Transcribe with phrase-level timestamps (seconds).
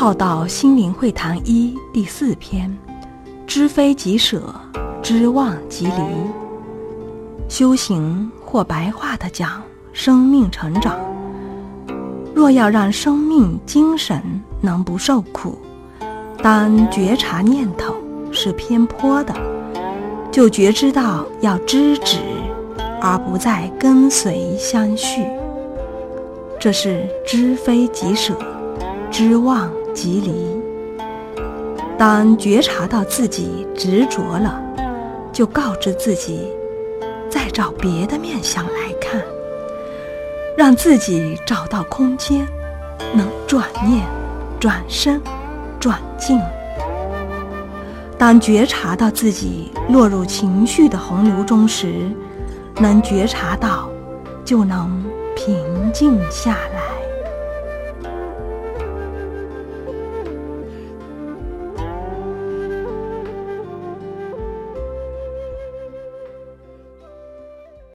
[0.00, 2.72] 浩道心灵会谈一第四篇：
[3.48, 4.54] 知非即舍，
[5.02, 5.92] 知忘即离。
[7.48, 9.60] 修行或白话的讲，
[9.92, 10.96] 生命成长。
[12.32, 14.22] 若要让生命精神
[14.60, 15.58] 能不受苦，
[16.40, 17.92] 当觉察念头
[18.30, 19.34] 是偏颇的，
[20.30, 22.18] 就觉知道要知止，
[23.00, 25.26] 而不再跟随相续。
[26.60, 28.32] 这是知非即舍，
[29.10, 29.68] 知忘
[29.98, 30.32] 即离。
[31.98, 34.62] 当觉察到自己执着了，
[35.32, 36.48] 就告知自己，
[37.28, 39.20] 再找别的面相来看。
[40.56, 42.46] 让自己找到空间，
[43.12, 44.06] 能转念、
[44.60, 45.20] 转身、
[45.80, 46.40] 转境。
[48.16, 52.08] 当觉察到自己落入情绪的洪流中时，
[52.76, 53.90] 能觉察到，
[54.44, 55.02] 就能
[55.34, 56.87] 平静下来。